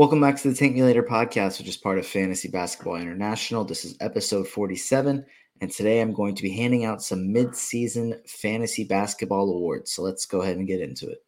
[0.00, 3.66] Welcome back to the Tank Me Later podcast, which is part of Fantasy Basketball International.
[3.66, 5.26] This is episode 47,
[5.60, 9.92] and today I'm going to be handing out some mid-season fantasy basketball awards.
[9.92, 11.22] So let's go ahead and get into it.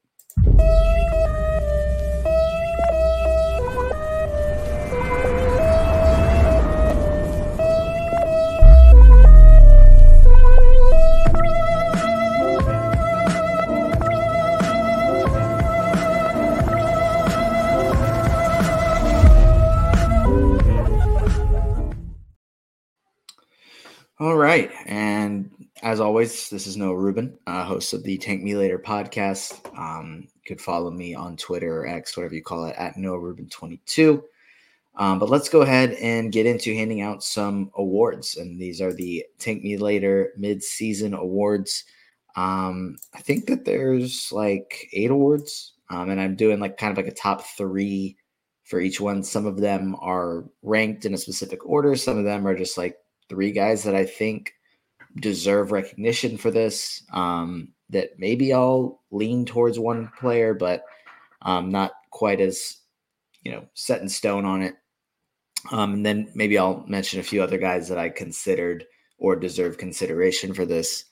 [24.23, 24.71] All right.
[24.87, 25.51] And
[25.83, 29.59] as always, this is Noah Rubin, uh, host of the Tank Me Later podcast.
[29.77, 33.19] Um, you could follow me on Twitter or X, whatever you call it, at Noah
[33.19, 34.23] Rubin22.
[34.95, 38.37] Um, but let's go ahead and get into handing out some awards.
[38.37, 41.83] And these are the Tank Me Later mid season awards.
[42.37, 45.73] Um, I think that there's like eight awards.
[45.91, 48.17] Um, and I'm doing like kind of like a top three
[48.63, 49.25] for each one.
[49.25, 52.99] Some of them are ranked in a specific order, some of them are just like
[53.33, 54.53] three guys that I think
[55.17, 57.03] deserve recognition for this.
[57.13, 60.85] Um, that maybe I'll lean towards one player, but
[61.43, 62.79] um, not quite as
[63.43, 64.75] you know set in stone on it.
[65.71, 68.85] Um, and then maybe I'll mention a few other guys that I considered
[69.19, 71.05] or deserve consideration for this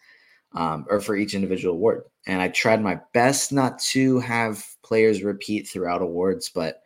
[0.55, 2.03] um, or for each individual award.
[2.27, 6.83] And I tried my best not to have players repeat throughout awards, but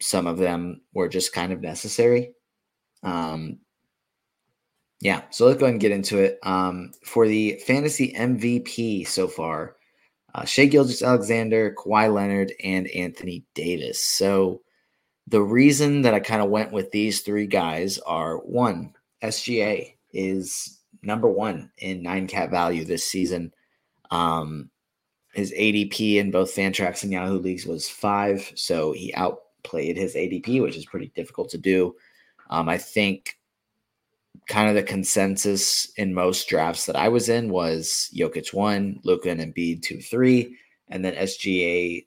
[0.00, 2.34] some of them were just kind of necessary.
[3.02, 3.58] Um,
[5.04, 6.38] yeah, so let's go ahead and get into it.
[6.44, 9.76] Um, for the fantasy MVP so far,
[10.34, 14.02] uh, Shai Gilgeous-Alexander, Kawhi Leonard, and Anthony Davis.
[14.02, 14.62] So
[15.28, 20.80] the reason that I kind of went with these three guys are one, SGA is
[21.02, 23.52] number one in nine cat value this season.
[24.10, 24.70] Um,
[25.34, 30.62] his ADP in both Fantrax and Yahoo leagues was five, so he outplayed his ADP,
[30.62, 31.94] which is pretty difficult to do.
[32.48, 33.36] Um, I think
[34.48, 39.30] kind of the consensus in most drafts that I was in was Jokic one, Luka
[39.30, 40.56] and Embiid two, three,
[40.88, 42.06] and then SGA,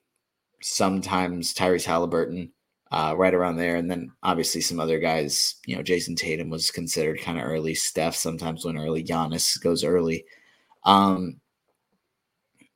[0.62, 2.52] sometimes Tyrese Halliburton,
[2.90, 5.56] uh, right around there, and then obviously some other guys.
[5.66, 7.74] You know, Jayson Tatum was considered kind of early.
[7.74, 9.04] Steph sometimes went early.
[9.04, 10.24] Giannis goes early.
[10.84, 11.40] Um,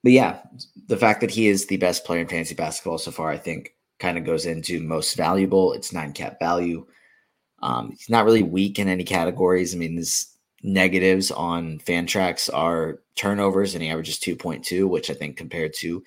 [0.03, 0.41] but yeah,
[0.89, 3.75] the fact that he is the best player in fantasy basketball so far, I think,
[4.01, 5.73] kind of goes into most valuable.
[5.73, 6.87] It's nine cat value.
[7.63, 9.75] Um, he's not really weak in any categories.
[9.75, 10.27] I mean, his
[10.63, 16.03] negatives on Fantrax are turnovers, and he averages 2.2, which I think compared to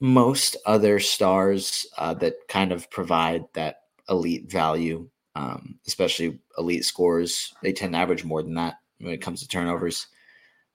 [0.00, 7.54] most other stars uh, that kind of provide that elite value, um, especially elite scores,
[7.62, 10.06] they tend to average more than that when it comes to turnovers.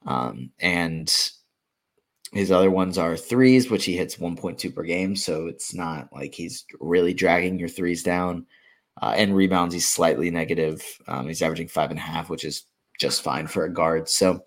[0.05, 1.13] Um, and
[2.31, 5.15] his other ones are threes, which he hits 1.2 per game.
[5.15, 8.45] So it's not like he's really dragging your threes down.
[9.01, 10.83] Uh, and rebounds, he's slightly negative.
[11.07, 12.63] Um, he's averaging five and a half, which is
[12.99, 14.09] just fine for a guard.
[14.09, 14.41] So,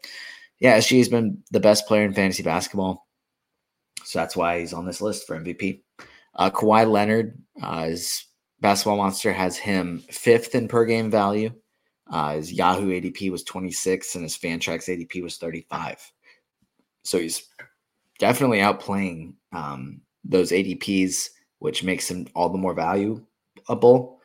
[0.60, 3.06] yeah, SG has been the best player in fantasy basketball.
[4.04, 5.80] So that's why he's on this list for MVP.
[6.34, 8.26] Uh, Kawhi Leonard, uh, his
[8.60, 11.50] basketball monster has him fifth in per game value.
[12.10, 16.12] Uh, his Yahoo ADP was 26 and his Fantrax ADP was 35.
[17.04, 17.48] So he's
[18.18, 21.30] definitely outplaying um, those ADPs,
[21.60, 24.18] which makes him all the more valuable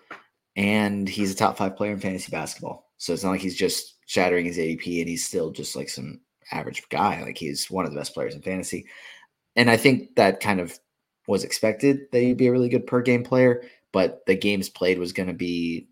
[0.57, 2.91] and he's a top five player in fantasy basketball.
[2.97, 6.19] So it's not like he's just shattering his ADP and he's still just like some
[6.51, 7.21] average guy.
[7.21, 8.87] Like he's one of the best players in fantasy.
[9.55, 10.77] And I think that kind of
[11.27, 13.63] was expected that he'd be a really good per game player,
[13.93, 15.87] but the games played was going to be,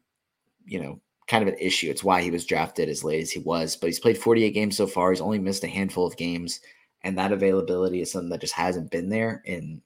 [0.65, 1.89] you know, kind of an issue.
[1.89, 4.77] It's why he was drafted as late as he was, but he's played 48 games
[4.77, 5.11] so far.
[5.11, 6.59] He's only missed a handful of games,
[7.03, 9.81] and that availability is something that just hasn't been there in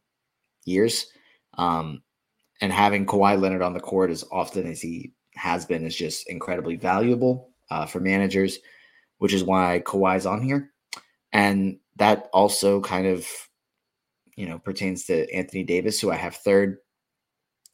[0.65, 1.07] years.
[1.57, 2.01] Um,
[2.61, 6.29] and having Kawhi Leonard on the court as often as he has been is just
[6.29, 8.59] incredibly valuable uh, for managers,
[9.19, 10.71] which is why Kawhi's on here.
[11.31, 13.27] And that also kind of,
[14.35, 16.77] you know, pertains to Anthony Davis, who I have third.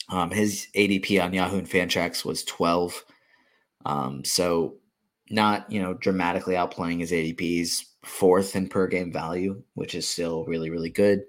[0.09, 3.03] Um, his ADP on Yahoo and Fantrax was 12.
[3.85, 4.75] Um, so
[5.29, 10.45] not, you know, dramatically outplaying his ADPs, fourth in per game value, which is still
[10.45, 11.23] really, really good.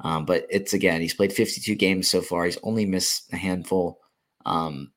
[0.00, 2.44] Um, but it's again, he's played 52 games so far.
[2.44, 4.00] He's only missed a handful.
[4.46, 4.92] Um,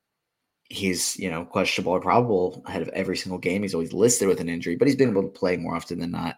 [0.68, 3.62] he's you know questionable or probable ahead of every single game.
[3.62, 6.10] He's always listed with an injury, but he's been able to play more often than
[6.12, 6.36] not.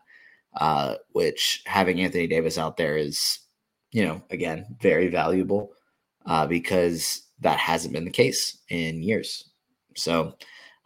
[0.56, 3.40] Uh, which having Anthony Davis out there is,
[3.92, 5.72] you know, again very valuable
[6.26, 9.50] uh, because that hasn't been the case in years.
[9.96, 10.36] So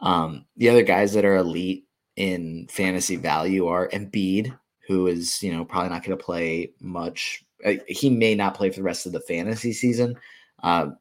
[0.01, 1.85] um, the other guys that are elite
[2.15, 7.43] in fantasy value are Embiid, who is you know probably not going to play much
[7.87, 10.15] he may not play for the rest of the fantasy season.
[10.63, 10.91] Uh,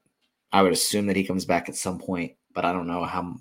[0.52, 3.36] I would assume that he comes back at some point, but I don't know how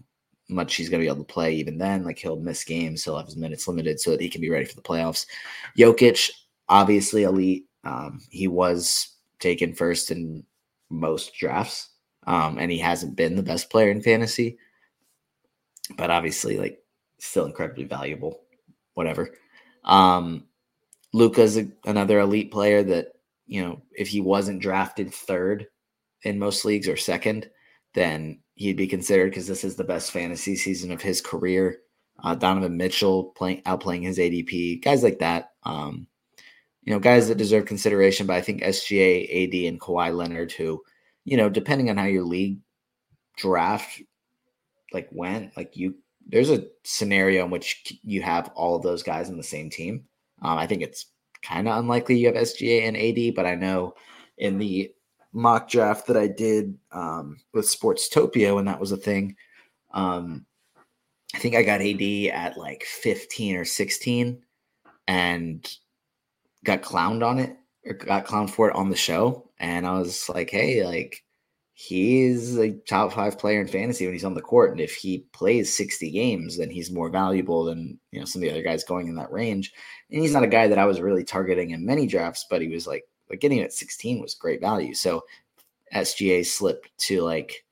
[0.49, 2.03] much he's going to be able to play even then.
[2.03, 4.65] Like he'll miss games, he'll have his minutes limited so that he can be ready
[4.65, 5.25] for the playoffs.
[5.77, 6.29] Jokic,
[6.69, 7.65] obviously elite.
[7.83, 10.43] Um, he was taken first in
[10.89, 11.89] most drafts,
[12.25, 14.57] um, and he hasn't been the best player in fantasy,
[15.97, 16.83] but obviously, like,
[17.19, 18.41] still incredibly valuable.
[18.95, 19.35] Whatever.
[19.85, 20.46] Um,
[21.13, 23.07] Luka's a, another elite player that
[23.45, 25.67] you know if he wasn't drafted third
[26.23, 27.49] in most leagues or second,
[27.93, 31.79] then he'd be considered because this is the best fantasy season of his career.
[32.23, 35.51] Uh, Donovan Mitchell playing outplaying his ADP, guys like that.
[35.63, 36.07] Um,
[36.87, 38.25] you know, guys that deserve consideration.
[38.25, 40.81] But I think SGA, AD, and Kawhi Leonard, who,
[41.25, 42.59] you know, depending on how your league
[43.35, 44.01] draft
[44.93, 45.95] like went, like you,
[46.25, 50.05] there's a scenario in which you have all of those guys in the same team.
[50.41, 51.07] Um, I think it's
[51.41, 53.95] kind of unlikely you have SGA and AD, but I know
[54.37, 54.91] in the
[55.33, 59.35] mock draft that I did um, with Sportstopia when that was a thing.
[59.91, 60.45] Um,
[61.35, 62.01] I think I got AD
[62.33, 64.41] at like 15 or 16
[65.07, 65.77] and
[66.63, 67.55] got clowned on it
[67.85, 69.49] or got clowned for it on the show.
[69.59, 71.23] And I was like, hey, like
[71.79, 74.71] he's a top five player in fantasy when he's on the court.
[74.71, 78.47] And if he plays 60 games, then he's more valuable than, you know, some of
[78.47, 79.73] the other guys going in that range.
[80.09, 82.67] And he's not a guy that I was really targeting in many drafts, but he
[82.67, 84.95] was like but getting at 16 was great value.
[84.95, 85.23] So
[85.93, 87.63] SGA slipped to like,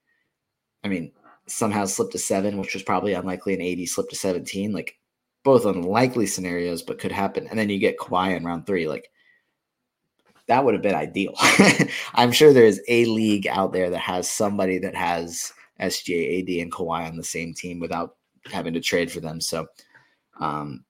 [0.83, 1.11] I mean,
[1.47, 4.71] somehow slipped to seven, which was probably unlikely, and AD slipped to 17.
[4.71, 4.99] Like
[5.43, 7.47] both unlikely scenarios, but could happen.
[7.47, 8.87] And then you get Kawhi in round three.
[8.87, 9.09] Like
[10.47, 11.33] that would have been ideal.
[12.13, 16.61] I'm sure there is a league out there that has somebody that has SGA, AD,
[16.61, 18.15] and Kawhi on the same team without
[18.51, 19.41] having to trade for them.
[19.41, 19.67] So,
[20.39, 20.85] um,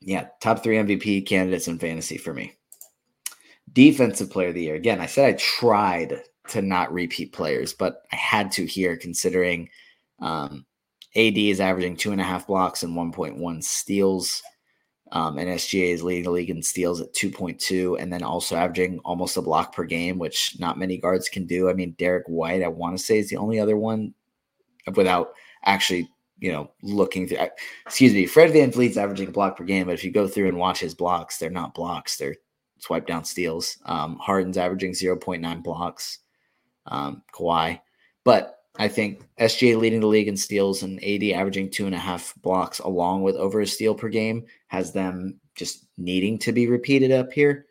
[0.00, 2.54] yeah, top three MVP candidates in fantasy for me.
[3.72, 4.74] Defensive player of the year.
[4.74, 9.68] Again, I said I tried to not repeat players, but I had to here considering
[10.20, 10.66] um,
[11.14, 14.42] AD is averaging two and a half blocks and 1.1 steals.
[15.12, 18.98] Um, and SGA is leading the league in steals at 2.2, and then also averaging
[19.04, 21.68] almost a block per game, which not many guards can do.
[21.68, 24.14] I mean, Derrick White, I want to say, is the only other one
[24.96, 25.34] without
[25.66, 27.46] actually, you know, looking through.
[27.84, 30.48] Excuse me, Fred Van VanVleet's averaging a block per game, but if you go through
[30.48, 32.36] and watch his blocks, they're not blocks, they're
[32.78, 33.76] swipe down steals.
[33.84, 36.20] Um, Harden's averaging 0.9 blocks.
[36.86, 37.80] Um, Kawhi.
[38.24, 41.98] But I think SGA leading the league in steals and AD averaging two and a
[41.98, 46.66] half blocks along with over a steal per game has them just needing to be
[46.66, 47.66] repeated up here.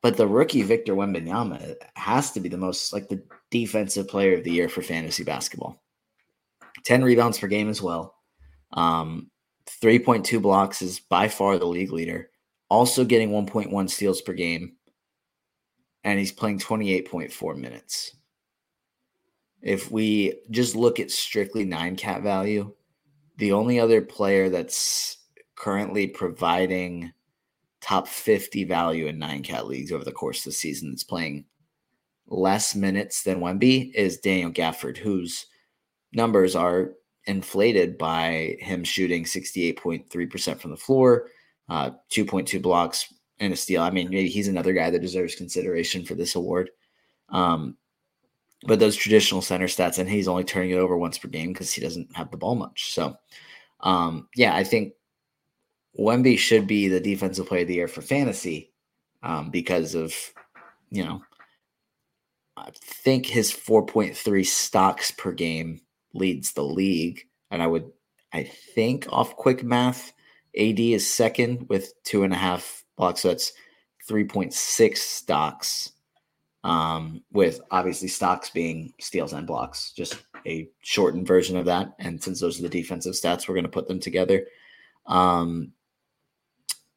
[0.00, 4.44] But the rookie Victor Wembanyama has to be the most like the defensive player of
[4.44, 5.82] the year for fantasy basketball.
[6.84, 8.14] 10 rebounds per game as well.
[8.72, 9.30] Um,
[9.82, 12.30] 3.2 blocks is by far the league leader
[12.72, 14.72] also getting 1.1 steals per game,
[16.04, 18.16] and he's playing 28.4 minutes.
[19.62, 22.72] If we just look at strictly nine cat value,
[23.38, 25.18] the only other player that's
[25.54, 27.12] currently providing
[27.80, 31.44] top 50 value in nine cat leagues over the course of the season that's playing
[32.26, 35.46] less minutes than Wemby is Daniel Gafford, whose
[36.12, 36.92] numbers are
[37.26, 41.28] inflated by him shooting 68.3% from the floor,
[41.68, 43.82] uh, 2.2 blocks and a steal.
[43.82, 46.70] I mean, maybe he's another guy that deserves consideration for this award.
[47.28, 47.76] Um,
[48.64, 51.72] but those traditional center stats, and he's only turning it over once per game because
[51.72, 52.92] he doesn't have the ball much.
[52.92, 53.16] So,
[53.80, 54.94] um, yeah, I think
[55.98, 58.72] Wemby should be the defensive player of the year for fantasy
[59.22, 60.14] um, because of,
[60.90, 61.22] you know,
[62.56, 65.80] I think his 4.3 stocks per game
[66.14, 67.22] leads the league.
[67.50, 67.90] And I would,
[68.32, 70.12] I think off quick math,
[70.56, 73.22] AD is second with two and a half blocks.
[73.22, 73.52] So that's
[74.08, 75.91] 3.6 stocks,
[76.64, 81.94] um, with obviously stocks being steals and blocks, just a shortened version of that.
[81.98, 84.46] And since those are the defensive stats, we're going to put them together.
[85.06, 85.72] Um,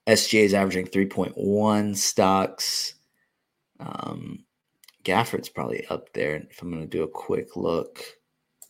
[0.07, 2.95] SGA is averaging 3.1 stocks.
[3.79, 4.45] Um,
[5.03, 6.35] Gafford's probably up there.
[6.49, 8.03] If I'm going to do a quick look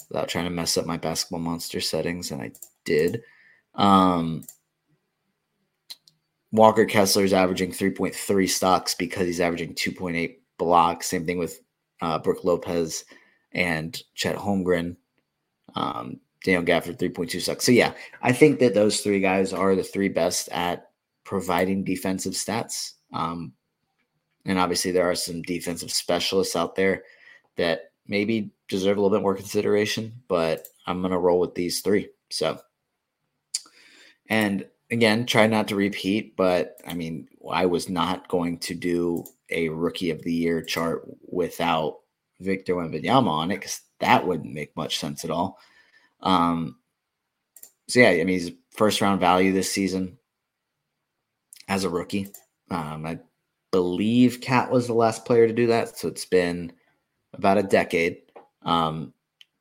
[0.10, 2.52] without trying to mess up my basketball monster settings, and I
[2.86, 3.22] did.
[3.74, 4.44] Um,
[6.52, 11.08] Walker Kessler is averaging 3.3 stocks because he's averaging 2.8 blocks.
[11.08, 11.60] Same thing with
[12.02, 13.06] uh, Brook Lopez
[13.52, 14.96] and Chet Holmgren.
[15.76, 17.66] Um, Daniel Gafford 3.2 stocks.
[17.66, 20.90] So yeah, I think that those three guys are the three best at
[21.24, 22.94] providing defensive stats.
[23.12, 23.54] Um,
[24.46, 27.04] and obviously, there are some defensive specialists out there
[27.58, 31.82] that maybe deserve a little bit more consideration, but I'm going to roll with these
[31.82, 32.10] three.
[32.30, 32.60] So,
[34.30, 39.24] and again, try not to repeat, but I mean, I was not going to do
[39.50, 41.98] a rookie of the year chart without
[42.40, 45.60] Victor Wembanyama on it because that wouldn't make much sense at all.
[46.22, 46.78] Um,
[47.88, 50.18] so yeah, I mean he's first round value this season
[51.68, 52.30] as a rookie.
[52.72, 53.20] Um, I
[53.72, 56.74] believe KAT was the last player to do that, so it's been
[57.34, 58.18] about a decade.
[58.64, 59.14] Um,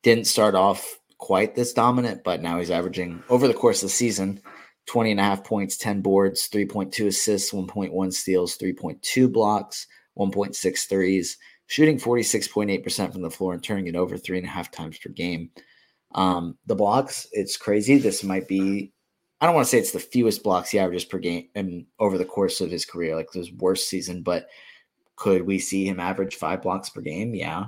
[0.03, 3.95] didn't start off quite this dominant, but now he's averaging over the course of the
[3.95, 4.41] season
[4.87, 9.87] 20 and a half points, 10 boards, 3.2 assists, 1.1 steals, 3.2 blocks,
[10.19, 14.71] 1.6 threes, shooting 46.8% from the floor and turning it over three and a half
[14.71, 15.50] times per game.
[16.14, 17.99] Um, the blocks, it's crazy.
[17.99, 18.93] This might be,
[19.41, 22.19] I don't want to say it's the fewest blocks he averages per game and over
[22.19, 24.49] the course of his career, like his worst season, but
[25.17, 27.35] could we see him average five blocks per game?
[27.35, 27.67] Yeah.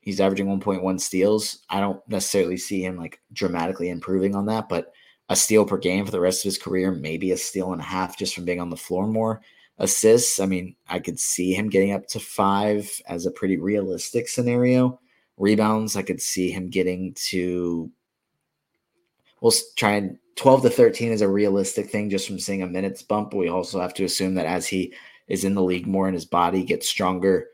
[0.00, 1.58] He's averaging 1.1 steals.
[1.68, 4.92] I don't necessarily see him like dramatically improving on that, but
[5.30, 7.84] a steal per game for the rest of his career, maybe a steal and a
[7.84, 9.40] half just from being on the floor more.
[9.78, 14.28] Assists, I mean, I could see him getting up to five as a pretty realistic
[14.28, 15.00] scenario.
[15.38, 17.90] Rebounds, I could see him getting to,
[19.40, 23.02] we'll try and 12 to 13 is a realistic thing just from seeing a minutes
[23.02, 23.32] bump.
[23.32, 24.92] We also have to assume that as he
[25.28, 27.46] is in the league more and his body gets stronger,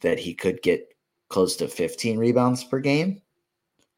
[0.00, 0.94] that he could get
[1.28, 3.20] close to 15 rebounds per game.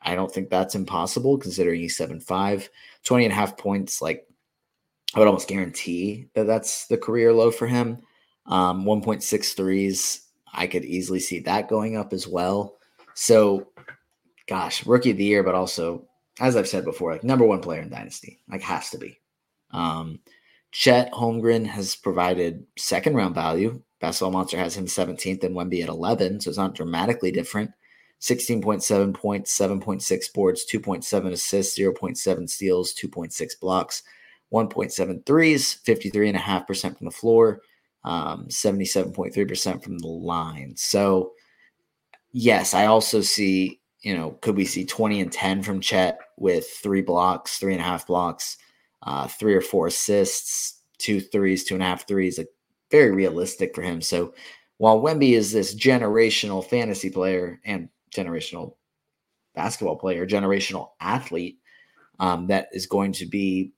[0.00, 2.69] I don't think that's impossible considering he's 7'5,
[3.07, 4.03] 20 and a half points.
[4.03, 4.27] Like,
[5.15, 8.03] I would almost guarantee that that's the career low for him.
[8.47, 10.29] Um, 1.6 threes.
[10.53, 12.77] I could easily see that going up as well.
[13.15, 13.69] So,
[14.47, 16.07] gosh, rookie of the year, but also,
[16.41, 19.19] as I've said before, like number one player in Dynasty, like has to be.
[19.71, 20.21] Um,
[20.73, 23.83] Chet Holmgren has provided second round value.
[24.01, 27.71] Basketball Monster has him 17th and Wemby at 11, so it's not dramatically different.
[28.21, 34.03] 16.7 points, 7.6 boards, 2.7 assists, 0.7 steals, 2.6 blocks,
[34.53, 37.61] 1.7 threes, 53.5% from the floor,
[38.05, 40.75] um, 77.3% from the line.
[40.77, 41.33] So,
[42.33, 46.69] yes, I also see, you know, could we see 20 and 10 from Chet with
[46.69, 48.57] three blocks, three and a half blocks,
[49.03, 52.49] uh, three or four assists, two threes, two and a half threes, like
[52.91, 54.01] very realistic for him.
[54.01, 54.33] So,
[54.79, 58.75] while Wemby is this generational fantasy player and generational
[59.55, 61.59] basketball player, generational athlete
[62.19, 63.73] um, that is going to be,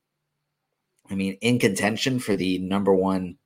[1.10, 3.38] I mean, in contention for the number one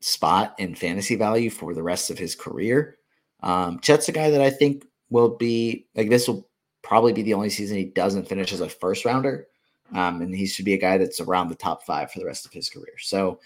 [0.00, 2.96] spot in fantasy value for the rest of his career.
[3.42, 6.48] Um, Chet's a guy that I think will be like this will
[6.82, 9.46] probably be the only season he doesn't finish as a first rounder.
[9.92, 12.46] Um, and he should be a guy that's around the top five for the rest
[12.46, 12.94] of his career.
[12.98, 13.40] So,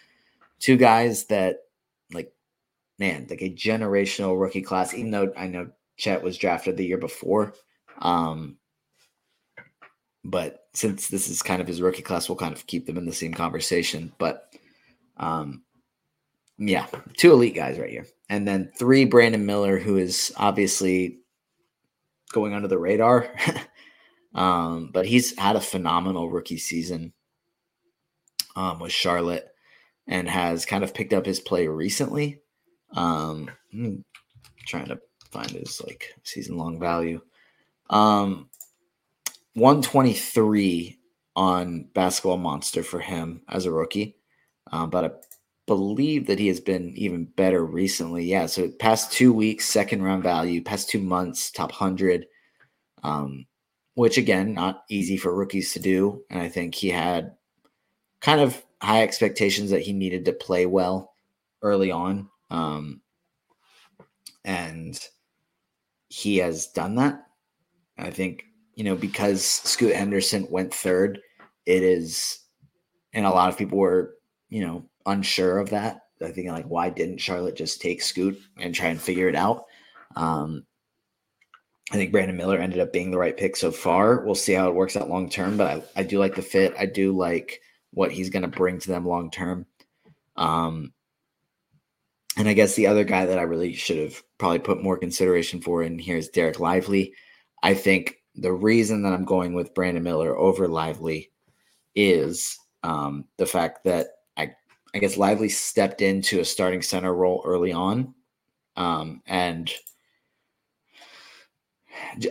[0.60, 1.60] two guys that,
[2.12, 2.32] like,
[2.98, 6.98] man, like a generational rookie class, even though I know Chet was drafted the year
[6.98, 7.54] before.
[8.00, 8.58] Um,
[10.24, 13.06] but since this is kind of his rookie class, we'll kind of keep them in
[13.06, 14.12] the same conversation.
[14.18, 14.52] But
[15.16, 15.62] um,
[16.58, 16.86] yeah,
[17.16, 18.06] two elite guys right here.
[18.28, 21.18] And then three, Brandon Miller, who is obviously
[22.32, 23.30] going under the radar.
[24.34, 27.12] um, but he's had a phenomenal rookie season
[28.56, 29.48] um, with Charlotte
[30.06, 32.40] and has kind of picked up his play recently.
[32.92, 33.50] Um,
[34.66, 35.00] trying to
[35.34, 37.20] find his like season long value.
[37.90, 38.48] Um,
[39.54, 40.98] 123
[41.36, 44.16] on Basketball Monster for him as a rookie.
[44.70, 45.10] Um, but I
[45.66, 48.24] believe that he has been even better recently.
[48.24, 52.26] Yeah, so past two weeks, second round value, past two months, top 100,
[53.02, 53.46] um,
[53.94, 56.22] which again, not easy for rookies to do.
[56.30, 57.34] And I think he had
[58.20, 61.14] kind of high expectations that he needed to play well
[61.62, 62.28] early on.
[62.50, 63.00] Um,
[64.44, 64.98] and
[66.14, 67.26] he has done that.
[67.98, 68.44] I think,
[68.76, 71.18] you know, because Scoot Henderson went third,
[71.66, 72.38] it is,
[73.12, 74.14] and a lot of people were,
[74.48, 76.02] you know, unsure of that.
[76.22, 79.64] I think, like, why didn't Charlotte just take Scoot and try and figure it out?
[80.14, 80.64] Um,
[81.90, 84.20] I think Brandon Miller ended up being the right pick so far.
[84.24, 86.76] We'll see how it works out long term, but I, I do like the fit.
[86.78, 89.66] I do like what he's going to bring to them long term.
[90.36, 90.92] Um,
[92.36, 95.60] and I guess the other guy that I really should have probably put more consideration
[95.60, 97.14] for in here is Dereck Lively.
[97.62, 101.30] I think the reason that I'm going with Brandon Miller over Lively
[101.94, 104.52] is um, the fact that I,
[104.94, 108.14] I guess Lively stepped into a starting center role early on,
[108.76, 109.72] um, and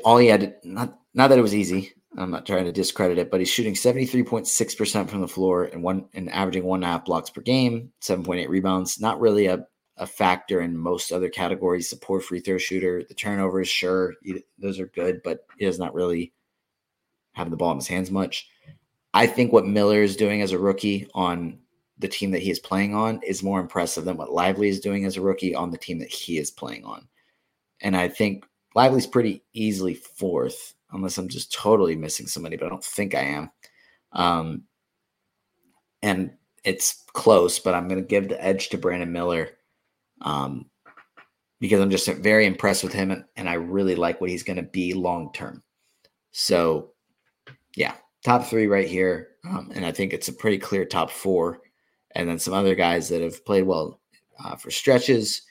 [0.04, 1.94] all he had not not that it was easy.
[2.18, 6.06] I'm not trying to discredit it, but he's shooting 73.6% from the floor and one
[6.14, 9.00] and averaging one and a half blocks per game, 7.8 rebounds.
[9.00, 9.66] Not really a
[9.98, 11.90] a factor in most other categories.
[11.90, 14.16] The poor free throw shooter, the turnovers, sure,
[14.58, 16.34] those are good, but he does not really
[17.34, 18.50] have the ball in his hands much.
[19.14, 21.60] I think what Miller is doing as a rookie on
[22.00, 25.06] the team that he is playing on is more impressive than what Lively is doing
[25.06, 27.08] as a rookie on the team that he is playing on.
[27.82, 28.46] And I think
[28.76, 33.22] Lively's pretty easily fourth, unless I'm just totally missing somebody, but I don't think I
[33.22, 33.52] am.
[34.12, 34.64] Um,
[36.02, 36.32] and
[36.64, 39.50] it's close, but I'm going to give the edge to Brandon Miller
[40.24, 40.66] um,
[41.60, 44.64] because I'm just very impressed with him and, I really like what he's going to
[44.64, 45.64] be long term.
[46.32, 46.92] So,
[47.76, 49.30] yeah, top three right here.
[49.48, 51.62] Um, and I think it's a pretty clear top four.
[52.16, 54.00] And then some other guys that have played well
[54.44, 55.44] uh, for stretches,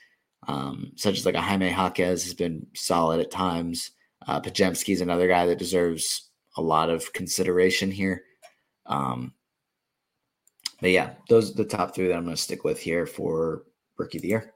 [0.49, 3.93] um, such as like a Jaime Jaquez has been solid at times.
[4.27, 8.23] Uh, Podziemski's another guy that deserves a lot of consideration here.
[8.87, 9.33] Um,
[10.81, 13.63] but yeah, those are the top three that I'm going to stick with here for
[13.97, 14.55] rookie of the year.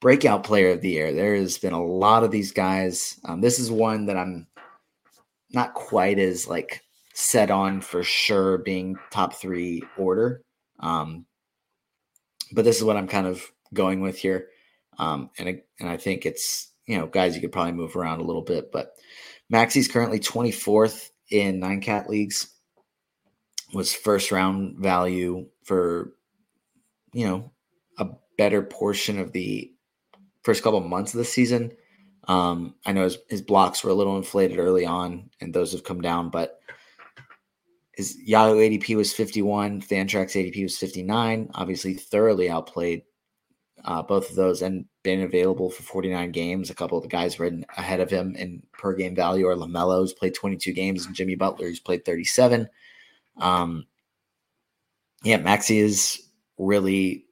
[0.00, 1.12] Breakout player of the year.
[1.12, 3.18] There has been a lot of these guys.
[3.24, 4.46] Um, this is one that I'm
[5.52, 6.82] not quite as like
[7.14, 10.42] set on for sure being top three order.
[10.80, 11.24] Um,
[12.52, 14.48] but this is what I'm kind of going with here.
[14.98, 18.24] Um, and, and I think it's, you know, guys, you could probably move around a
[18.24, 18.92] little bit, but
[19.48, 22.48] Maxey's currently 24th in nine cat leagues
[23.72, 26.12] was first round value for
[27.12, 27.50] you know
[27.98, 28.06] a
[28.38, 29.72] better portion of the
[30.46, 31.72] first couple months of the season.
[32.28, 35.82] Um, I know his, his blocks were a little inflated early on, and those have
[35.82, 36.60] come down, but
[37.90, 41.50] his Yahoo ADP was 51, Fantrax ADP was 59.
[41.54, 43.02] Obviously, thoroughly outplayed
[43.84, 46.70] uh, both of those and been available for 49 games.
[46.70, 50.12] A couple of the guys were ahead of him in per game value, or LaMelo's
[50.12, 52.68] played 22 games, and Jimmy Butler, played 37.
[53.38, 53.86] Um,
[55.24, 56.22] yeah, Maxey is
[56.56, 57.25] really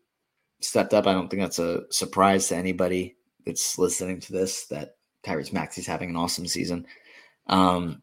[0.60, 1.06] stepped up.
[1.06, 5.86] I don't think that's a surprise to anybody that's listening to this that Tyrese Maxey's
[5.86, 6.86] having an awesome season.
[7.46, 8.02] Um,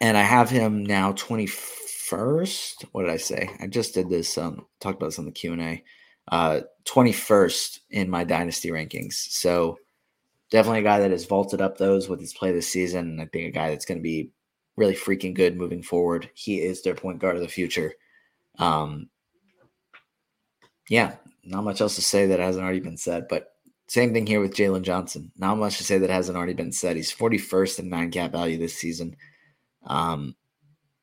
[0.00, 2.84] and I have him now 21st.
[2.92, 3.50] What did I say?
[3.60, 5.84] I just did this, um, talked about this on the Q&A.
[6.28, 9.14] Uh, 21st in my dynasty rankings.
[9.14, 9.78] So
[10.50, 13.18] definitely a guy that has vaulted up those with his play this season.
[13.20, 14.30] I think a guy that's going to be
[14.76, 16.30] really freaking good moving forward.
[16.34, 17.94] He is their point guard of the future.
[18.58, 19.09] Um,
[20.88, 23.52] yeah, not much else to say that hasn't already been said, but
[23.88, 25.32] same thing here with Jalen Johnson.
[25.36, 26.96] Not much to say that hasn't already been said.
[26.96, 29.16] He's 41st in nine cat value this season.
[29.84, 30.36] Um,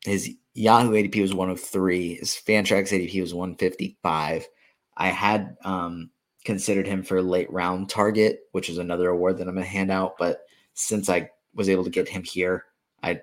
[0.05, 2.15] his Yahoo ADP was 103.
[2.15, 4.47] His Fantrax ADP was 155.
[4.95, 6.11] I had um,
[6.45, 9.91] considered him for late round target, which is another award that I'm going to hand
[9.91, 10.15] out.
[10.17, 12.65] But since I was able to get him here,
[13.03, 13.19] I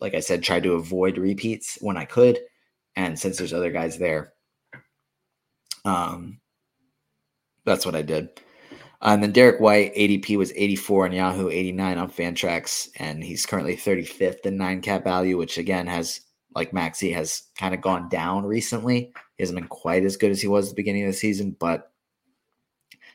[0.00, 2.40] like I said, tried to avoid repeats when I could.
[2.96, 4.32] And since there's other guys there,
[5.84, 6.40] um,
[7.64, 8.28] that's what I did.
[9.00, 13.76] And then Derrick White, ADP was 84 on Yahoo, 89 on Fantrax, and he's currently
[13.76, 16.20] 35th in nine cat value, which again has,
[16.54, 19.12] like Maxey, has kind of gone down recently.
[19.36, 21.56] He hasn't been quite as good as he was at the beginning of the season,
[21.58, 21.90] but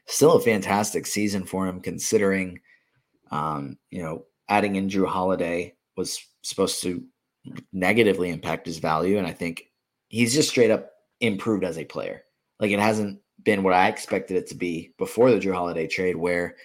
[0.07, 2.59] still a fantastic season for him, considering,
[3.31, 7.01] um, you know, adding in Jrue Holiday was supposed to
[7.71, 9.17] negatively impact his value.
[9.17, 9.71] And I think
[10.09, 12.23] he's just straight up improved as a player.
[12.59, 16.15] Like it hasn't been what I expected it to be before the Jrue Holiday trade,
[16.15, 16.55] where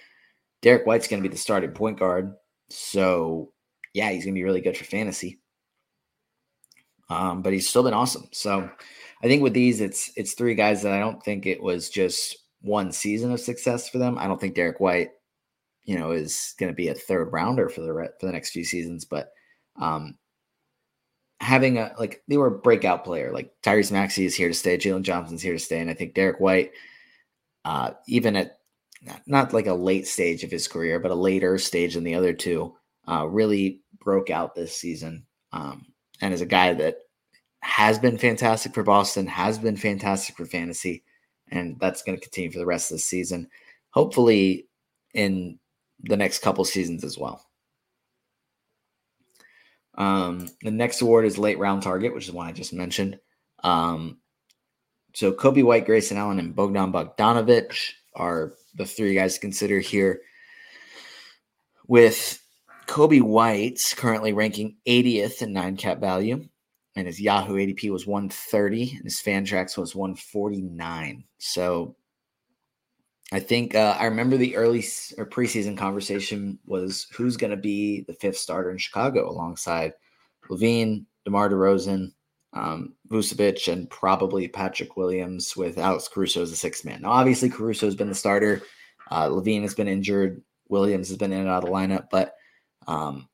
[0.61, 2.33] Derrick White's going to be the starting point guard.
[2.69, 3.51] So
[3.93, 5.39] yeah, he's going to be really good for fantasy.
[7.09, 8.27] Um, but he's still been awesome.
[8.31, 8.69] So
[9.23, 12.37] I think with these, it's it's three guys that I don't think it was just
[12.61, 14.17] one season of success for them.
[14.17, 15.09] I don't think Derrick White,
[15.83, 18.63] you know, is going to be a third rounder for the for the next few
[18.63, 19.29] seasons, but
[19.79, 20.17] um,
[21.43, 23.31] having a like they were a breakout player.
[23.31, 26.13] Like Tyrese Maxey is here to stay, Jalen Johnson's here to stay, and I think
[26.13, 26.71] Derrick White,
[27.65, 28.57] uh, even at
[29.27, 32.33] not like a late stage of his career, but a later stage than the other
[32.33, 32.75] two,
[33.07, 35.25] uh, really broke out this season.
[35.51, 35.85] Um,
[36.21, 36.99] and is a guy that
[37.59, 41.03] has been fantastic for Boston, has been fantastic for fantasy,
[41.51, 43.49] and that's going to continue for the rest of the season.
[43.91, 44.67] Hopefully,
[45.13, 45.59] in
[46.01, 47.45] the next couple seasons as well.
[49.95, 53.19] Um, the next award is late round target, which is one I just mentioned.
[53.63, 54.17] Um,
[55.13, 57.75] so Coby White, Grayson Allen, and Bogdan Bogdanovic
[58.15, 60.21] are the three guys to consider here.
[61.87, 62.41] With
[62.87, 66.47] Coby White currently ranking 80th in nine cat value,
[66.95, 71.23] and his Yahoo ADP was 130, and his Fantrax was 149.
[71.37, 71.95] So
[73.31, 74.85] I think uh, I remember the early
[75.17, 79.93] or preseason conversation was who's going to be the fifth starter in Chicago alongside
[80.49, 82.11] LaVine, DeMar DeRozan,
[82.53, 87.01] um, Vucevic, and probably Patrick Williams with Alex Caruso as the sixth man.
[87.01, 88.61] Now, obviously, Caruso has been the starter.
[89.09, 90.43] Uh, LaVine has been injured.
[90.69, 92.35] Williams has been in and out of the lineup, but
[92.87, 93.27] um,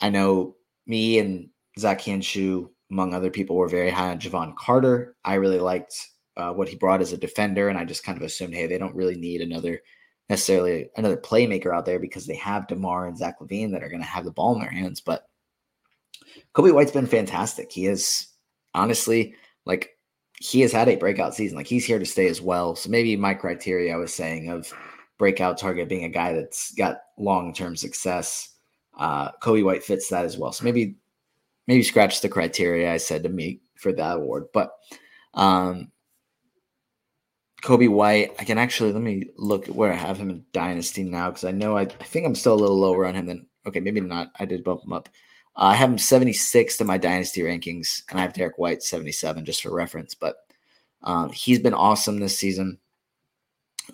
[0.00, 5.16] I know me and Zach Hanshu, among other people, were very high on Jevon Carter.
[5.24, 5.94] I really liked
[6.36, 8.78] uh, what he brought as a defender, and I just kind of assumed, hey, they
[8.78, 9.80] don't really need another
[10.28, 14.02] necessarily another playmaker out there because they have DeMar and Zach LaVine that are going
[14.02, 15.00] to have the ball in their hands.
[15.00, 15.28] But
[16.54, 17.70] Coby White's been fantastic.
[17.70, 18.28] He is
[18.74, 19.90] honestly like
[20.38, 21.56] he has had a breakout season.
[21.56, 22.76] Like he's here to stay as well.
[22.76, 24.72] So maybe my criteria I was saying of
[25.18, 28.50] breakout target being a guy that's got long term success.
[28.98, 30.52] Uh, Coby White fits that as well.
[30.52, 30.96] So maybe
[31.66, 34.46] maybe scratch the criteria I said to me for that award.
[34.52, 34.72] But
[35.34, 35.90] um,
[37.66, 41.30] Coby White, I can actually let me look where I have him in Dynasty now
[41.30, 43.80] because I know I, I think I'm still a little lower on him than okay,
[43.80, 44.30] maybe not.
[44.38, 45.08] I did bump him up.
[45.56, 49.44] Uh, I have him 76 to my Dynasty rankings, and I have Derrick White 77
[49.44, 50.14] just for reference.
[50.14, 50.36] But
[51.02, 52.78] um, he's been awesome this season.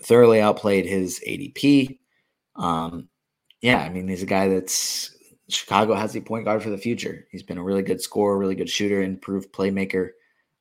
[0.00, 1.98] Thoroughly outplayed his ADP.
[2.56, 3.08] Um,
[3.62, 5.16] yeah, I mean, he's a guy that's
[5.48, 7.26] Chicago has the point guard for the future.
[7.30, 10.11] He's been a really good scorer, really good shooter, improved playmaker.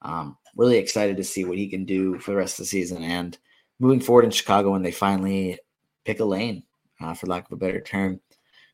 [0.02, 3.04] Um, really excited to see what he can do for the rest of the season
[3.04, 3.38] and
[3.80, 5.60] moving forward in Chicago when they finally
[6.06, 6.64] pick a lane,
[7.02, 8.20] uh, for lack of a better term.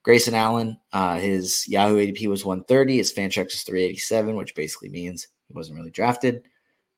[0.04, 2.98] Grayson Allen, uh, his Yahoo ADP was 130.
[2.98, 6.44] His Fantrax was 387, which basically means he wasn't really drafted.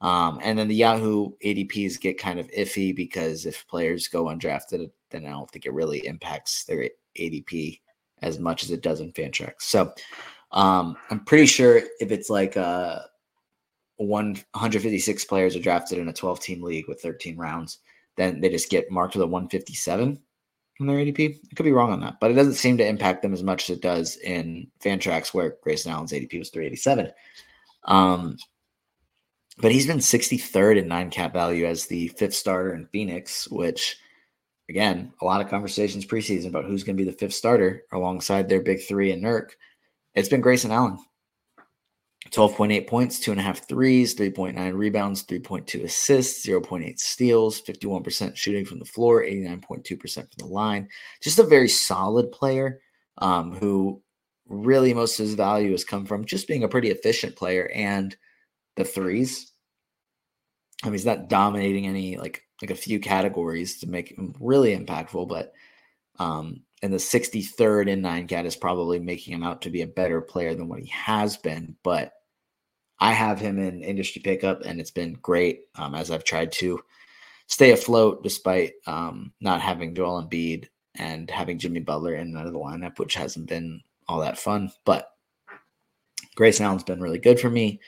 [0.01, 4.91] Um, and then the Yahoo ADPs get kind of iffy because if players go undrafted,
[5.11, 7.79] then I don't think it really impacts their ADP
[8.21, 9.61] as much as it does in Fantrax.
[9.61, 9.91] So
[10.51, 12.99] um, I'm pretty sure if it's like uh,
[13.99, 17.79] 156 players are drafted in a 12 team league with 13 rounds,
[18.17, 20.19] then they just get marked with a 157
[20.79, 21.35] in their ADP.
[21.35, 23.69] I could be wrong on that, but it doesn't seem to impact them as much
[23.69, 27.11] as it does in Fantrax, where Grayson Allen's ADP was 387.
[27.85, 28.37] Um,
[29.57, 33.97] but he's been 63rd in nine cat value as the fifth starter in Phoenix, which
[34.69, 38.47] again, a lot of conversations preseason about who's going to be the fifth starter alongside
[38.47, 39.49] their big three and Nurk.
[40.13, 40.97] It's been Grayson Allen.
[42.27, 48.65] 12.8 points, two and a half threes, 3.9 rebounds, 3.2 assists, 0.8 steals, 51% shooting
[48.65, 50.89] from the floor, 89.2% from the line.
[51.21, 52.81] Just a very solid player
[53.17, 54.01] um, who
[54.47, 58.15] really most of his value has come from just being a pretty efficient player and
[58.75, 59.51] the threes.
[60.83, 64.75] I mean, he's not dominating any like like a few categories to make him really
[64.75, 65.53] impactful, but
[66.19, 69.87] um, and the 63rd in nine cat is probably making him out to be a
[69.87, 71.75] better player than what he has been.
[71.83, 72.13] But
[72.99, 76.79] I have him in industry pickup, and it's been great um, as I've tried to
[77.47, 82.47] stay afloat despite um, not having Joel Embiid and having Jimmy Butler in and out
[82.47, 84.71] of the lineup, which hasn't been all that fun.
[84.85, 85.09] But
[86.35, 87.79] Grayson Allen's been really good for me.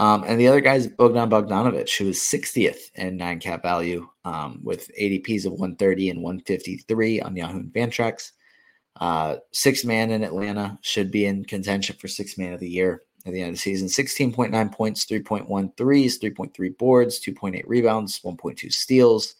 [0.00, 4.08] Um, and the other guy is Bogdan Bogdanovic, who is 60th in nine cat value
[4.24, 8.32] um, with ADPs of 130 and 153 on Yahoo and Fantrax.
[8.98, 13.02] Uh, six man in Atlanta should be in contention for six man of the year
[13.26, 13.88] at the end of the season.
[13.88, 19.34] 16.9 points, 3.1 threes, 3.3 boards, 2.8 rebounds, 1.2 steals.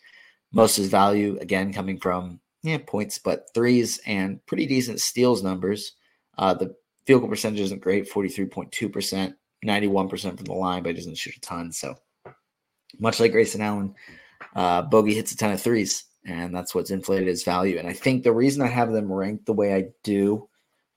[0.52, 5.42] Most of his value, again, coming from yeah, points, but threes and pretty decent steals
[5.42, 5.92] numbers.
[6.36, 11.18] Uh, the field goal percentage isn't great, 43.2%, 91% from the line, but he doesn't
[11.18, 11.72] shoot a ton.
[11.72, 11.96] So
[12.98, 13.94] much like Grayson Allen,
[14.54, 17.78] uh, Bogey hits a ton of threes, and that's what's inflated his value.
[17.78, 20.48] And I think the reason I have them ranked the way I do,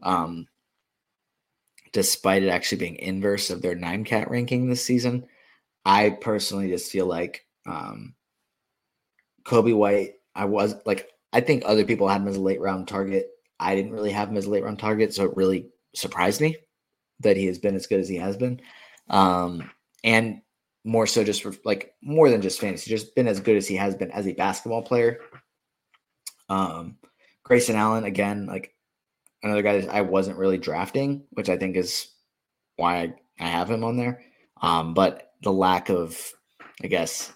[0.01, 0.47] um,
[1.91, 5.25] despite it actually being inverse of their nine cat ranking this season,
[5.85, 8.15] I personally just feel like um,
[9.45, 12.87] Coby White, I was like, I think other people had him as a late round
[12.87, 13.29] target.
[13.59, 16.57] I didn't really have him as a late round target, so it really surprised me
[17.23, 18.61] that he has been as good as he has been.
[19.09, 19.69] Um,
[20.03, 20.41] and
[20.83, 23.75] more so just for like more than just fantasy, just been as good as he
[23.75, 25.19] has been as a basketball player.
[26.49, 26.97] Um,
[27.43, 28.73] Grayson Allen, again, like
[29.41, 32.09] another guy that I wasn't really drafting, which I think is
[32.75, 34.21] why I, I have him on there.
[34.61, 36.17] Um, but the lack of,
[36.81, 37.31] I guess,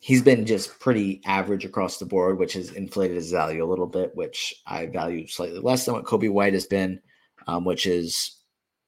[0.00, 3.86] he's been just pretty average across the board, which has inflated his value a little
[3.86, 7.00] bit, which I value slightly less than what Kobe White has been,
[7.46, 8.38] um, which is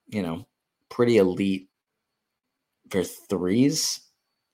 [0.09, 0.47] you know,
[0.88, 1.69] pretty elite
[2.90, 4.01] for threes,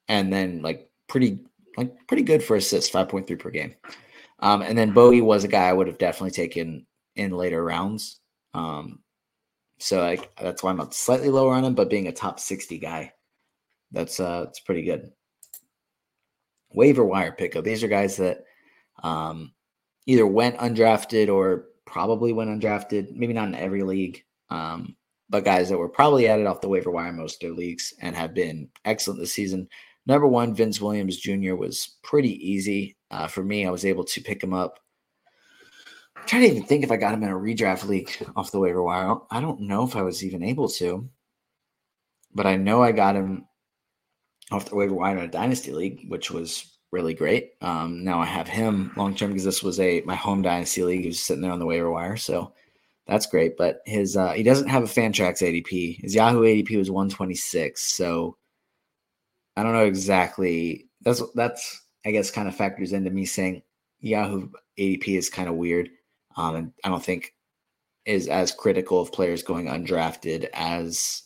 [0.08, 1.40] and then like pretty
[1.76, 3.74] like pretty good for assists, five point three per game.
[4.40, 8.20] Um, and then Bowie was a guy I would have definitely taken in later rounds.
[8.54, 9.00] Um,
[9.78, 13.12] so like that's why I'm slightly lower on him, but being a top 60 guy,
[13.92, 15.12] that's uh, it's pretty good.
[16.72, 17.64] Waiver wire pickup.
[17.64, 18.44] These are guys that
[19.02, 19.52] um,
[20.06, 23.14] either went undrafted or probably went undrafted.
[23.14, 24.24] Maybe not in every league.
[24.50, 24.96] Um,
[25.32, 28.14] but guys that were probably added off the waiver wire most of their leagues and
[28.14, 29.66] have been excellent this season.
[30.06, 31.54] Number one, Vince Williams Jr.
[31.54, 33.66] was pretty easy uh, for me.
[33.66, 34.78] I was able to pick him up.
[36.16, 38.60] I'm trying to even think if I got him in a redraft league off the
[38.60, 39.16] waiver wire.
[39.30, 41.08] I don't know if I was even able to,
[42.34, 43.46] but I know I got him
[44.50, 47.52] off the waiver wire in a dynasty league, which was really great.
[47.62, 51.00] Um, now I have him long term because this was a my home dynasty league.
[51.00, 52.52] He was sitting there on the waiver wire, so
[53.06, 53.56] that's great.
[53.56, 56.00] But his uh, he doesn't have a Fantrax ADP.
[56.00, 57.82] His Yahoo ADP was 126.
[57.82, 58.36] So
[59.56, 60.88] I don't know exactly.
[61.02, 63.62] That's that's I guess kind of factors into me saying
[64.00, 65.90] Yahoo ADP is kind of weird.
[66.36, 67.34] Um, and I don't think
[68.04, 71.22] is as critical of players going undrafted as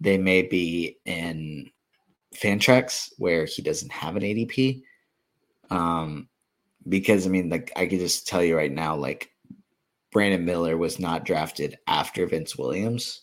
[0.00, 1.70] they may be in
[2.34, 4.82] Fantrax, where he doesn't have an ADP.
[5.70, 6.28] Um,
[6.88, 9.30] because I mean, like I could just tell you right now, like
[10.10, 13.22] Brandon Miller was not drafted after Vince Williams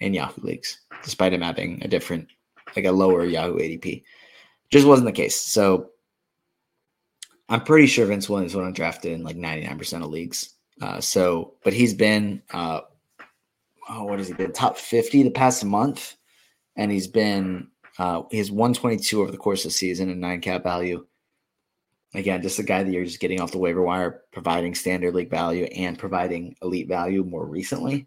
[0.00, 2.28] in Yahoo leagues, despite him having a different,
[2.76, 4.04] like a lower Yahoo ADP.
[4.70, 5.40] Just wasn't the case.
[5.40, 5.90] So
[7.48, 10.54] I'm pretty sure Vince Williams was drafted in like 99% of leagues.
[10.80, 12.82] Uh, so, but he's been, uh,
[13.88, 14.52] oh, what has he been?
[14.52, 16.14] Top 50 the past month.
[16.76, 20.40] And he's been, uh, he has 122 over the course of the season and nine
[20.40, 21.04] cat value.
[22.14, 25.30] Again, just a guy that you're just getting off the waiver wire, providing standard league
[25.30, 28.06] value and providing elite value more recently.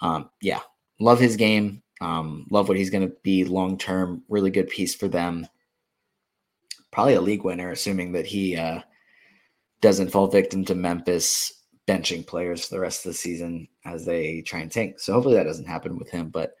[0.00, 0.60] Um, yeah,
[1.00, 1.82] love his game.
[2.00, 4.22] Um, love what he's going to be long term.
[4.28, 5.46] Really good piece for them.
[6.90, 8.80] Probably a league winner, assuming that he uh,
[9.80, 11.52] doesn't fall victim to Memphis
[11.88, 15.00] benching players for the rest of the season as they try and tank.
[15.00, 16.28] So hopefully that doesn't happen with him.
[16.28, 16.54] But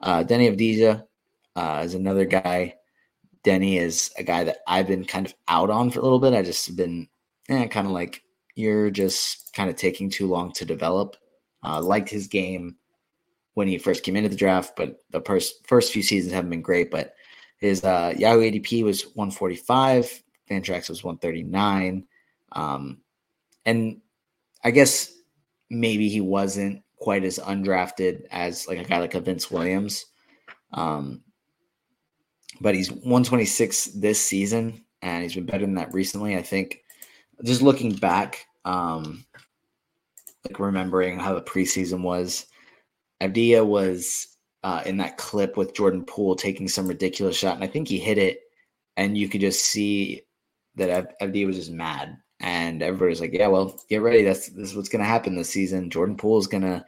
[0.00, 1.04] uh, Deni Avdija
[1.54, 2.74] uh, is another guy
[3.44, 6.32] Deni is a guy that I've been kind of out on for a little bit.
[6.32, 7.08] I just been
[7.48, 8.22] eh, kind of like
[8.54, 11.16] you're just kind of taking too long to develop.
[11.62, 12.76] Uh, liked his game
[13.54, 16.62] when he first came into the draft, but the first first few seasons haven't been
[16.62, 16.90] great.
[16.90, 17.14] But
[17.58, 22.04] his uh, Yahoo ADP was 145, Fantrax was 139,
[22.52, 22.98] um,
[23.64, 24.00] and
[24.62, 25.12] I guess
[25.70, 30.06] maybe he wasn't quite as undrafted as like a guy like a Vince Williams.
[30.72, 31.23] Um,
[32.60, 36.36] but he's 126 this season, and he's been better than that recently.
[36.36, 36.80] I think.
[37.42, 39.24] Just looking back, um,
[40.46, 42.46] like remembering how the preseason was,
[43.20, 47.66] Avdija was uh, in that clip with Jordan Poole taking some ridiculous shot, and I
[47.66, 48.40] think he hit it,
[48.96, 50.22] and you could just see
[50.76, 54.22] that Avdija was just mad, and everybody's like, "Yeah, well, get ready.
[54.22, 55.90] That's this is what's going to happen this season.
[55.90, 56.84] Jordan Poole is going to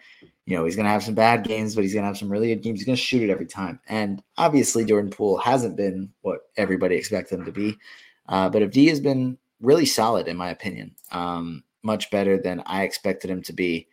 [0.47, 2.31] you know, he's going to have some bad games, but he's going to have some
[2.31, 2.79] really good games.
[2.79, 3.81] He's going to shoot it every time.
[3.89, 7.77] And obviously, Jordan Poole hasn't been what everybody expects him to be.
[8.29, 10.95] Uh, but Avdija has been really solid, in my opinion.
[11.11, 13.89] Um, much better than I expected him to be.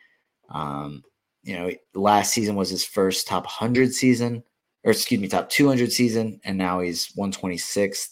[0.49, 1.03] Um,
[1.41, 4.43] you know, last season was his first top 100 season,
[4.83, 8.09] or excuse me, top 200 season, and now he's 126th.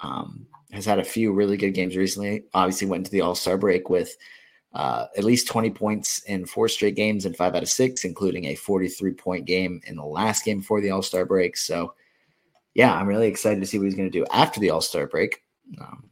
[0.00, 2.44] Um, has had a few really good games recently.
[2.52, 4.16] Obviously, went into the All Star break with
[4.74, 8.46] uh, at least 20 points in four straight games and five out of six, including
[8.46, 11.56] a 43 point game in the last game before the All Star break.
[11.56, 11.94] So,
[12.74, 15.06] yeah, I'm really excited to see what he's going to do after the All Star
[15.06, 15.42] break.
[15.80, 16.10] Um,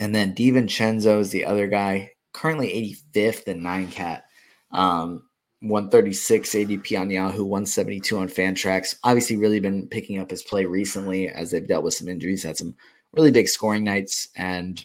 [0.00, 4.24] and then DiVincenzo is the other guy, currently 85th in nine cat,
[4.72, 5.22] um,
[5.60, 8.96] 136 ADP on Yahoo, 172 on Fantrax.
[9.04, 12.56] Obviously, really been picking up his play recently as they've dealt with some injuries, had
[12.56, 12.74] some
[13.12, 14.84] really big scoring nights, and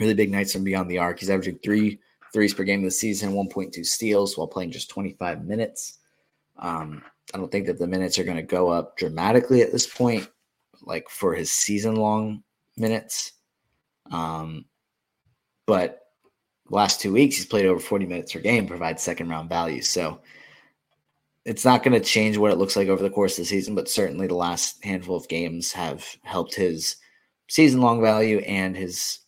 [0.00, 1.20] really big nights from beyond the arc.
[1.20, 2.00] He's averaging three
[2.32, 5.98] threes per game this season, 1.2 steals while playing just 25 minutes.
[6.58, 7.02] Um,
[7.34, 10.28] I don't think that the minutes are going to go up dramatically at this point,
[10.82, 12.42] like for his season long
[12.76, 13.32] minutes.
[14.10, 14.66] Um,
[15.66, 16.00] but
[16.70, 19.82] last two weeks, he's played over 40 minutes per game, provides second round value.
[19.82, 20.20] So
[21.46, 23.74] it's not going to change what it looks like over the course of the season,
[23.74, 26.96] but certainly the last handful of games have helped his
[27.48, 29.20] season long value and his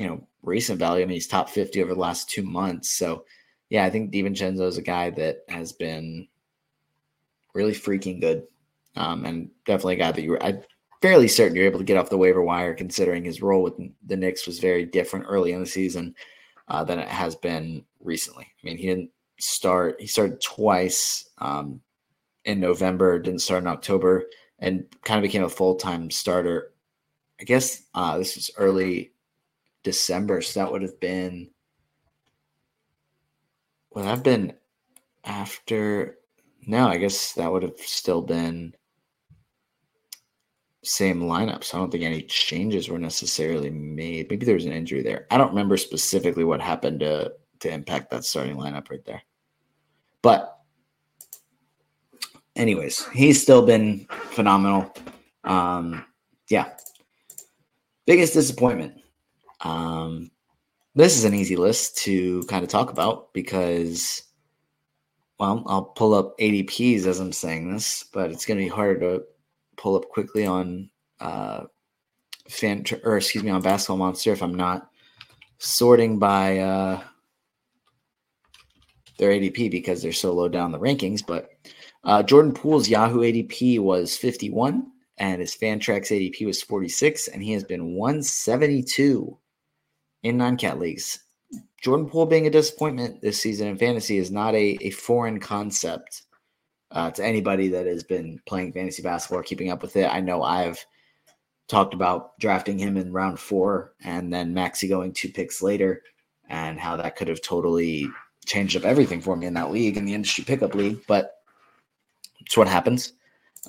[0.00, 1.02] you know, recent value.
[1.02, 2.90] I mean, he's top 50 over the last two months.
[2.90, 3.26] So,
[3.68, 6.26] yeah, I think DiVincenzo is a guy that has been
[7.54, 8.44] really freaking good.
[8.96, 10.62] Um, and definitely a guy that you were, I'm
[11.02, 13.74] fairly certain you're able to get off the waiver wire considering his role with
[14.06, 16.14] the Knicks was very different early in the season
[16.68, 18.44] uh, than it has been recently.
[18.44, 21.80] I mean, he didn't start, he started twice um,
[22.44, 24.26] in November, didn't start in October,
[24.58, 26.72] and kind of became a full time starter.
[27.40, 29.12] I guess uh, this is early
[29.82, 30.42] December.
[30.42, 31.50] So that would have been
[33.90, 34.54] Well, I've been
[35.24, 36.18] after
[36.66, 38.74] no, I guess that would have still been
[40.82, 41.64] same lineup.
[41.64, 44.30] So I don't think any changes were necessarily made.
[44.30, 45.26] Maybe there was an injury there.
[45.30, 49.22] I don't remember specifically what happened to to impact that starting lineup right there.
[50.22, 50.58] But
[52.56, 54.92] anyways, he's still been phenomenal.
[55.44, 56.04] Um
[56.48, 56.70] yeah.
[58.06, 59.00] Biggest disappointment
[59.62, 60.30] um,
[60.94, 64.22] this is an easy list to kind of talk about because,
[65.38, 68.98] well, I'll pull up ADPs as I'm saying this, but it's going to be harder
[69.00, 69.24] to
[69.76, 71.64] pull up quickly on uh,
[72.48, 74.90] fan or excuse me on Basketball Monster if I'm not
[75.58, 77.02] sorting by uh,
[79.20, 81.24] their ADP because they're so low down the rankings.
[81.24, 81.50] But
[82.02, 87.52] uh, Jordan Poole's Yahoo ADP was 51 and his Fantrax ADP was 46, and he
[87.52, 89.38] has been 172
[90.22, 91.20] in nine cat leagues.
[91.82, 96.22] Jordan Poole being a disappointment this season in fantasy is not a, a foreign concept
[96.90, 100.06] uh, to anybody that has been playing fantasy basketball or keeping up with it.
[100.06, 100.84] I know I've
[101.68, 106.02] talked about drafting him in round four and then Maxey going two picks later
[106.48, 108.08] and how that could have totally
[108.46, 111.00] changed up everything for me in that league, in the industry pickup league.
[111.06, 111.34] But
[112.40, 113.12] it's what happens.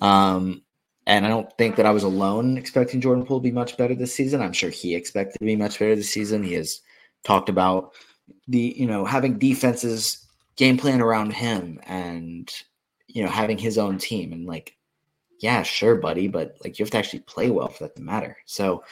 [0.02, 0.64] Um,
[1.08, 3.96] and I don't think that I was alone expecting Jordan Poole to be much better
[3.96, 4.42] this season.
[4.42, 6.44] I'm sure he expected to be much better this season.
[6.44, 6.82] He has
[7.24, 7.94] talked about
[8.48, 12.52] the, you know, having defenses game plan around him and,
[13.08, 14.32] you know, having his own team.
[14.32, 14.78] And like,
[15.40, 18.38] yeah, sure, buddy, but like you have to actually play well for that to matter.
[18.46, 18.84] So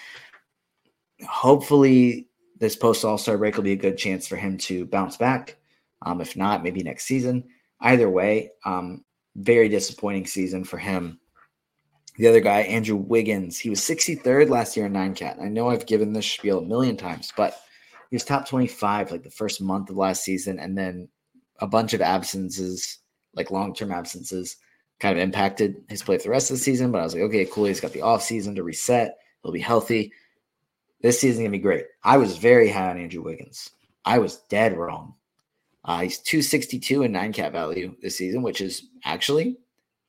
[1.27, 5.15] hopefully this post All Star break will be a good chance for him to bounce
[5.15, 5.57] back.
[6.01, 7.43] Um, if not, maybe next season.
[7.81, 9.03] Either way, um,
[9.35, 11.19] very disappointing season for him
[12.19, 15.37] the other guy, Andrew Wiggins, he was 63rd last year in nine cat.
[15.41, 17.57] I know I've given this spiel a million times, but
[18.09, 21.07] he was top 25 like the first month of last season, and then
[21.59, 22.97] a bunch of absences,
[23.35, 24.57] like long term absences,
[24.99, 26.91] kind of impacted his play for the rest of the season.
[26.91, 27.65] But I was like, okay, cool.
[27.65, 29.15] He's got the off season to reset.
[29.41, 30.11] He'll be healthy.
[31.01, 31.85] This season's gonna be great.
[32.03, 33.69] I was very high on Andrew Wiggins.
[34.03, 35.13] I was dead wrong.
[35.85, 39.57] Uh, he's 262 in nine cat value this season, which is actually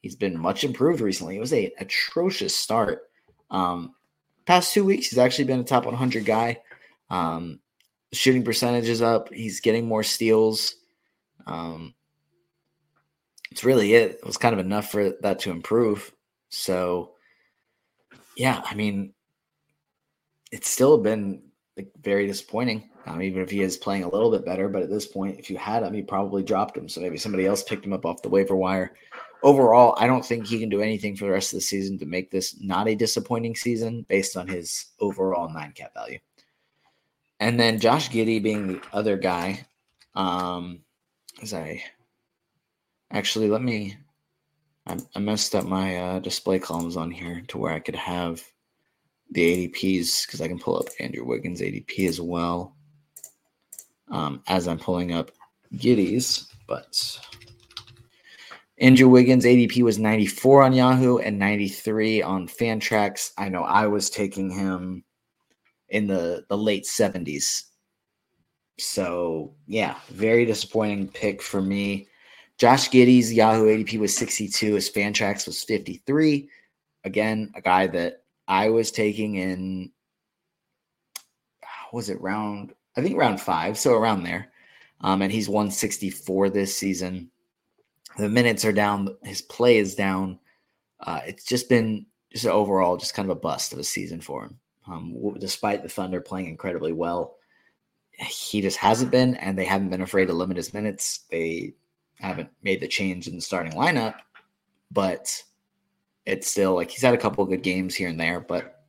[0.00, 1.36] He's been much improved recently.
[1.36, 3.02] It was a atrocious start.
[3.50, 3.94] Um,
[4.46, 6.58] past two weeks, he's actually been a top 100 guy.
[7.10, 7.60] Um,
[8.12, 9.32] shooting percentage is up.
[9.32, 10.76] He's getting more steals.
[11.46, 11.94] Um,
[13.50, 14.12] it's really it.
[14.12, 16.12] It was kind of enough for that to improve.
[16.48, 17.12] So,
[18.36, 19.12] yeah, I mean,
[20.50, 21.42] it's still been
[21.76, 22.89] like, very disappointing.
[23.06, 25.50] Um, even if he is playing a little bit better, but at this point, if
[25.50, 26.88] you had him, he probably dropped him.
[26.88, 28.94] So maybe somebody else picked him up off the waiver wire
[29.42, 32.06] overall, I don't think he can do anything for the rest of the season to
[32.06, 36.18] make this not a disappointing season based on his overall nine cat value.
[37.38, 39.66] And then Josh Giddey being the other guy.
[40.14, 40.80] Um,
[41.40, 41.82] as I
[43.10, 43.96] actually let me,
[44.86, 48.42] I, I messed up my uh, display columns on here to where I could have
[49.30, 52.76] the ADPs because I can pull up Andrew Wiggins ADP as well
[54.10, 55.30] um, as I'm pulling up
[55.76, 57.18] Giddey's, but
[58.78, 63.32] Andrew Wiggins ADP was 94 on Yahoo and 93 on Fantrax.
[63.36, 65.04] I know I was taking him
[65.90, 67.64] in the, the late 70s.
[68.78, 72.08] So, yeah, very disappointing pick for me.
[72.56, 74.74] Josh Giddey's Yahoo ADP was 62.
[74.74, 76.48] His Fantrax was 53.
[77.04, 79.92] Again, a guy that I was taking in,
[81.92, 82.72] was it round?
[82.96, 84.50] I think round five, so around there.
[85.00, 87.30] Um, and he's 164 this season
[88.18, 90.38] the minutes are down, his play is down.
[91.00, 94.44] Uh, it's just been just overall just kind of a bust of a season for
[94.44, 94.58] him.
[94.86, 97.36] Um, despite the Thunder playing incredibly well,
[98.12, 101.20] he just hasn't been, and they haven't been afraid to limit his minutes.
[101.30, 101.74] They
[102.18, 104.16] haven't made the change in the starting lineup,
[104.90, 105.42] but
[106.26, 108.84] it's still like he's had a couple good games here and there, but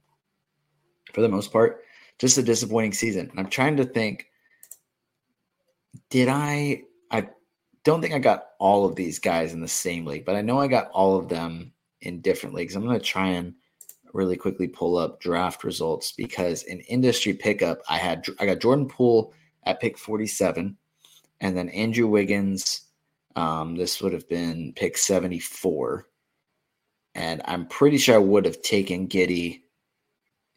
[1.13, 1.83] for the most part,
[2.21, 3.31] just a disappointing season.
[3.35, 4.27] I'm trying to think,
[6.11, 7.27] did I I
[7.83, 10.59] don't think I got all of these guys in the same league, but I know
[10.59, 12.75] I got all of them in different leagues.
[12.75, 13.55] I'm going to try and
[14.13, 18.87] really quickly pull up draft results because in industry pickup, I had I got Jordan
[18.87, 20.77] Poole at pick 47,
[21.39, 22.83] and then Andrew Wiggins.
[23.35, 26.05] Um, this would have been pick 74,
[27.15, 29.61] and I'm pretty sure I would have taken Giddey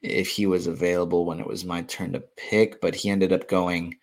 [0.05, 3.49] if he was available when it was my turn to pick, but he ended up
[3.49, 3.97] going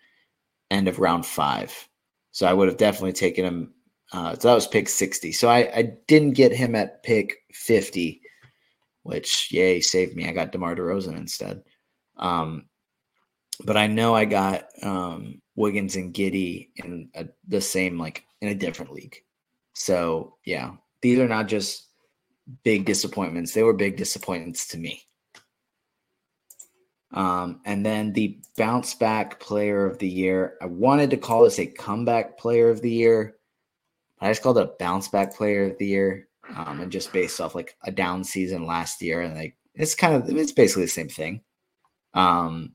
[0.70, 1.88] end of round five.
[2.32, 3.74] So I would have definitely taken him.
[4.12, 5.32] Uh, so that was pick 60.
[5.32, 8.20] So I, I didn't get him at pick 50,
[9.04, 10.28] which, yay, saved me.
[10.28, 11.62] I got DeMar DeRozan instead.
[12.16, 12.66] Um,
[13.64, 18.48] but I know I got um, Wiggins and Giddey in a, the same, like in
[18.48, 19.16] a different league.
[19.74, 21.86] So yeah, these are not just
[22.64, 23.52] big disappointments.
[23.52, 25.02] They were big disappointments to me.
[27.12, 30.56] Um, and then the bounce back player of the year.
[30.62, 33.36] I wanted to call this a comeback player of the year.
[34.20, 36.28] I just called it a bounce back player of the year.
[36.56, 39.20] Um, and just based off like a down season last year.
[39.22, 41.42] And like it's kind of it's basically the same thing.
[42.14, 42.74] Um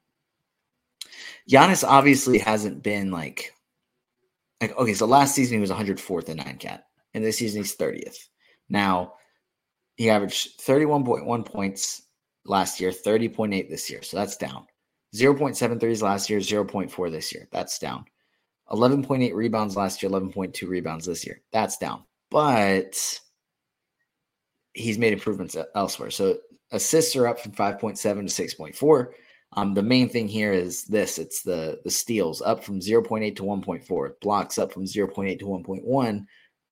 [1.50, 3.54] Giannis obviously hasn't been like
[4.62, 7.76] like okay, so last season he was 104th in nine cat, and this season he's
[7.76, 8.18] 30th.
[8.70, 9.14] Now
[9.96, 12.04] he averaged 31.1 points,
[12.48, 14.02] last year, 30.8 this year.
[14.02, 14.66] So that's down.
[15.16, 17.48] 0.73s last year, 0.4 this year.
[17.52, 18.06] That's down.
[18.72, 21.42] 11.8 rebounds last year, 11.2 rebounds this year.
[21.54, 22.04] That's down.
[22.30, 23.20] But
[24.74, 26.12] he's made improvements elsewhere.
[26.12, 26.38] So
[26.72, 28.12] assists are up from 5.7 to
[28.74, 29.08] 6.4.
[29.54, 33.44] Um, the main thing here is this it's the the steals up from 0.8 to
[33.44, 36.26] 1.4, blocks up from 0.8 to 1.1.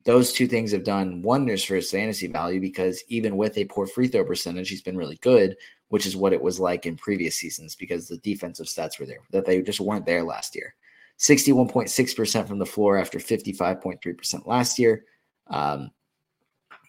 [0.06, 3.88] Those two things have done wonders for his fantasy value because even with a poor
[3.88, 5.58] free throw percentage, he's been really good,
[5.90, 9.22] which is what it was like in previous seasons because the defensive stats were there,
[9.32, 10.76] that they just weren't there last year.
[11.18, 15.06] 61.6% from the floor after 55.3% last year.
[15.48, 15.90] Um,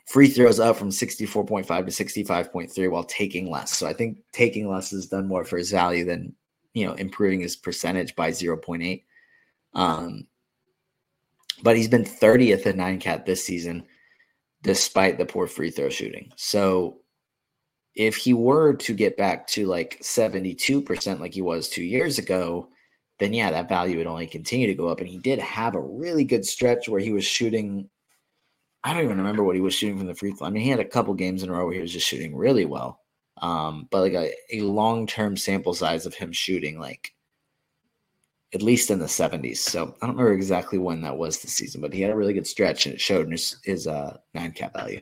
[0.07, 3.75] free throws up from 64.5 to 65.3 while taking less.
[3.75, 6.35] So I think taking less has done more for his value than,
[6.75, 9.05] you know, improving his percentage by 0.8.
[9.73, 10.27] Um,
[11.63, 13.85] but he's been 30th at nine cat this season,
[14.63, 16.33] despite the poor free throw shooting.
[16.37, 17.01] So
[17.95, 22.69] if he were to get back to like 72% like he was two years ago,
[23.19, 25.01] then yeah, that value would only continue to go up.
[25.01, 27.89] And he did have a really good stretch where he was shooting
[28.87, 30.47] I don't even remember what he was shooting from the free throw.
[30.47, 32.37] I mean, he had a couple games in a row where he was just shooting
[32.37, 33.01] really well.
[33.39, 37.13] Um, but like a, a long term sample size of him shooting like
[38.55, 39.59] at least in the 70s.
[39.59, 42.33] So I don't remember exactly when that was this season, but he had a really
[42.33, 45.01] good stretch and it showed in his, his uh, nine cat value.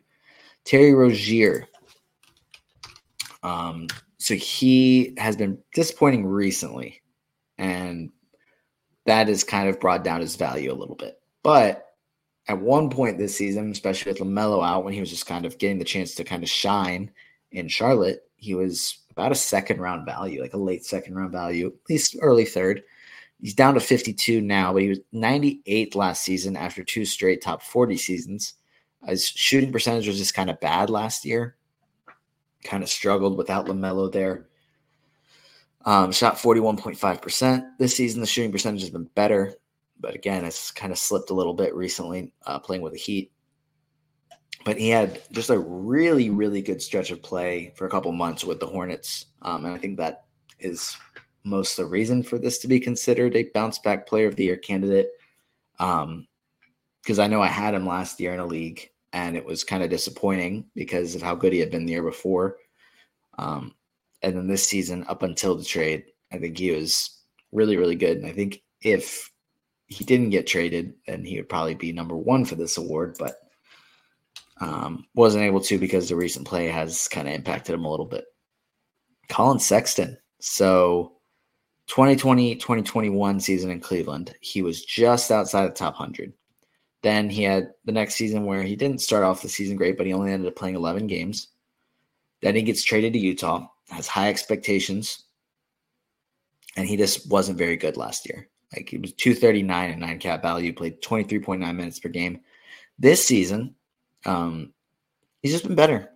[0.65, 1.69] Terry Rozier.
[3.43, 3.87] Um,
[4.19, 7.03] so he has been disappointing recently,
[7.59, 8.11] and
[9.05, 11.21] that has kind of brought down his value a little bit.
[11.43, 11.85] But
[12.49, 15.59] at one point this season, especially with LaMelo out, when he was just kind of
[15.59, 17.11] getting the chance to kind of shine
[17.53, 21.67] in Charlotte, he was about a second round value, like a late second round value,
[21.67, 22.83] at least early third.
[23.45, 27.63] He's down to 52 now, but he was 98 last season after two straight top
[27.63, 28.55] 40 seasons.
[29.07, 31.57] His shooting percentage was just kind of bad last year.
[32.65, 34.47] Kind of struggled without LaMelo there.
[35.85, 38.23] Um, shot 41.5% this season.
[38.23, 39.55] The shooting percentage has been better
[40.01, 43.33] but again, it's kind of slipped a little bit recently uh, playing with the Heat.
[44.65, 48.45] But he had just a really, really good stretch of play for a couple months
[48.45, 50.25] with the Hornets, um, and I think that
[50.59, 50.97] is
[51.45, 54.57] most the reason for this to be considered a bounce back player of the year
[54.57, 55.11] candidate.
[55.79, 59.63] Because um, I know I had him last year in a league, and it was
[59.63, 62.57] kind of disappointing because of how good he had been the year before.
[63.39, 63.75] Um,
[64.23, 67.21] and then this season, up until the trade, I think he was
[67.53, 68.17] really, really good.
[68.17, 69.31] And I think if
[69.87, 73.37] he didn't get traded, and he would probably be number one for this award, but
[74.61, 78.07] um, wasn't able to because the recent play has kind of impacted him a little
[78.07, 78.25] bit.
[79.29, 80.17] Collin Sexton.
[80.41, 81.13] So
[81.87, 86.33] 2020 2021 season in Cleveland, he was just outside the top 100.
[87.03, 90.07] Then he had the next season where he didn't start off the season great, but
[90.07, 91.49] he only ended up playing 11 games.
[92.41, 95.25] Then he gets traded to Utah, has high expectations,
[96.77, 98.49] and he just wasn't very good last year.
[98.75, 102.41] Like he was 239 and nine cat value, played 23.9 minutes per game.
[102.99, 103.75] This season,
[104.25, 104.73] um,
[105.43, 106.11] he's just been better.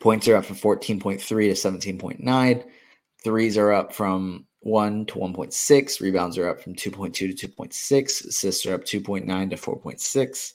[0.00, 2.64] Points are up from 14.3 to 17.9.
[3.24, 6.00] Threes are up from 1 to 1.6.
[6.00, 8.26] Rebounds are up from 2.2 to 2.6.
[8.26, 10.52] Assists are up 2.9 to 4.6.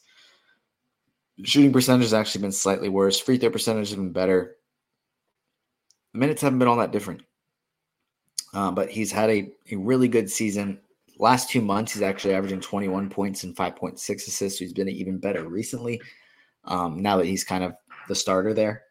[1.44, 3.20] Shooting percentage has actually been slightly worse.
[3.20, 4.56] Free throw percentage has been better.
[6.14, 7.22] Minutes haven't been all that different.
[8.54, 10.80] Uh, but he's had a, a really good season.
[11.20, 14.60] Last two months, he's actually averaging 21 points and 5.6 assists.
[14.60, 16.02] He's been even better recently.
[16.66, 17.74] Um, now that he's kind of
[18.08, 18.84] the starter there.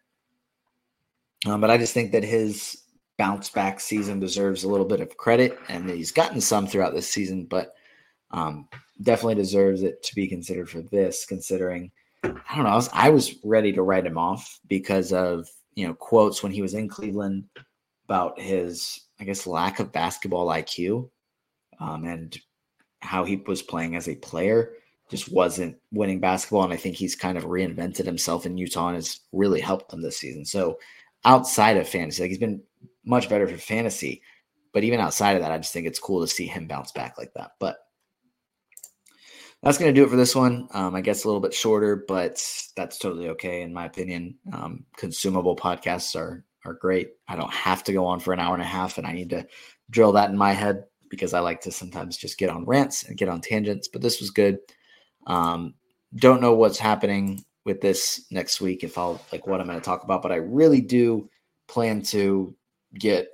[1.46, 2.82] Um, but I just think that his
[3.18, 7.08] bounce back season deserves a little bit of credit, and he's gotten some throughout this
[7.08, 7.74] season, but
[8.30, 8.68] um,
[9.02, 11.24] definitely deserves it to be considered for this.
[11.26, 11.90] Considering,
[12.24, 15.86] I don't know, I was I was ready to write him off because of you
[15.86, 17.44] know quotes when he was in Cleveland
[18.04, 21.08] about his I guess, lack of basketball IQ
[21.80, 22.36] um, and
[23.00, 24.72] how he was playing as a player
[25.08, 26.64] just wasn't winning basketball.
[26.64, 30.02] And I think he's kind of reinvented himself in Utah and has really helped them
[30.02, 30.44] this season.
[30.44, 30.78] So
[31.24, 32.60] outside of fantasy, like he's been
[33.06, 34.22] much better for fantasy.
[34.74, 37.16] But even outside of that, I just think it's cool to see him bounce back
[37.16, 37.52] like that.
[37.58, 37.78] But
[39.62, 40.68] that's going to do it for this one.
[40.72, 42.44] Um, I guess a little bit shorter, but
[42.76, 44.36] that's totally okay in my opinion.
[44.52, 47.10] Um, consumable podcasts are are great.
[47.28, 49.30] I don't have to go on for an hour and a half, and I need
[49.30, 49.46] to
[49.88, 53.16] drill that in my head because I like to sometimes just get on rants and
[53.16, 53.88] get on tangents.
[53.88, 54.58] But this was good.
[55.26, 55.74] Um,
[56.16, 59.84] don't know what's happening with this next week if I'll like what I'm going to
[59.84, 61.28] talk about, but I really do
[61.68, 62.54] plan to
[62.94, 63.28] get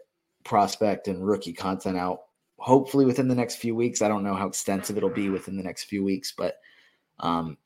[0.44, 2.22] prospect and rookie content out
[2.62, 4.02] hopefully within the next few weeks.
[4.02, 6.60] I don't know how extensive it'll be within the next few weeks, but
[7.18, 7.58] um,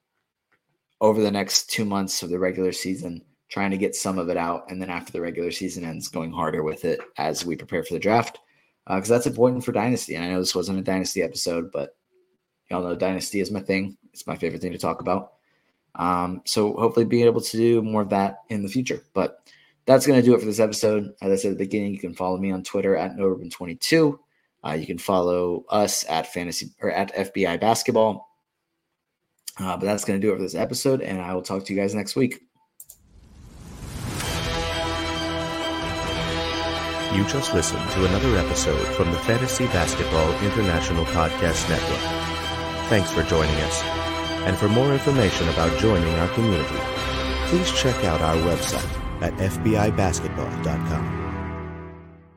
[1.03, 4.39] over the next two months of the regular season, trying to get some of it
[4.39, 7.85] out, and then after the regular season ends, going harder with it as we prepare
[7.85, 8.39] for the draft,
[8.87, 10.15] because uh, that's important for Dynasty.
[10.15, 11.97] And I know this wasn't a Dynasty episode, but
[12.71, 13.99] y'all know Dynasty is my thing.
[14.13, 15.35] It's my favorite thing to talk about.
[15.95, 19.03] Um, so hopefully, being able to do more of that in the future.
[19.13, 19.41] But
[19.87, 21.15] that's going to do it for this episode.
[21.23, 24.19] As I said at the beginning, you can follow me on Twitter at NoRuben22.
[24.67, 28.29] Uh, you can follow us at fantasy or at FBI basketball.
[29.59, 31.73] Uh, but that's going to do it for this episode, and I will talk to
[31.73, 32.43] you guys next week.
[37.15, 42.91] You just listened to another episode from the Fantasy Basketball International Podcast Network.
[42.91, 43.83] Thanks for joining us.
[44.45, 46.77] And for more information about joining our community,
[47.47, 51.26] please check out our website at fbibasketball.com.